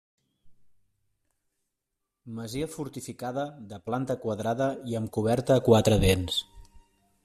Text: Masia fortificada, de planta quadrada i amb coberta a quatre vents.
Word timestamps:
Masia 2.39 2.71
fortificada, 2.77 3.45
de 3.75 3.81
planta 3.91 4.19
quadrada 4.27 4.73
i 4.93 5.01
amb 5.03 5.17
coberta 5.19 5.59
a 5.61 5.67
quatre 5.71 6.03
vents. 6.07 6.45